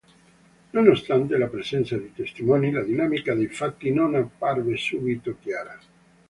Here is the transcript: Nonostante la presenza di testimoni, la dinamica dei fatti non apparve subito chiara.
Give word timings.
Nonostante 0.71 1.37
la 1.37 1.45
presenza 1.45 1.95
di 1.95 2.11
testimoni, 2.11 2.71
la 2.71 2.81
dinamica 2.83 3.35
dei 3.35 3.45
fatti 3.49 3.91
non 3.93 4.15
apparve 4.15 4.75
subito 4.75 5.35
chiara. 5.39 5.79